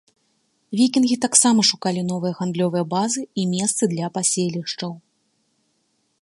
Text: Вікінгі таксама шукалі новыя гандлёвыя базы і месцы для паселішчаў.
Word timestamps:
Вікінгі 0.79 1.17
таксама 1.25 1.65
шукалі 1.71 2.01
новыя 2.11 2.33
гандлёвыя 2.39 2.83
базы 2.95 3.21
і 3.43 3.45
месцы 3.53 3.83
для 3.93 4.07
паселішчаў. 4.17 4.91